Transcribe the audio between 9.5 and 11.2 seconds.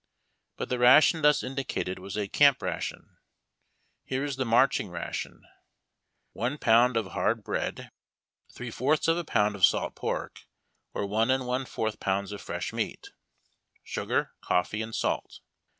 of salt pork, or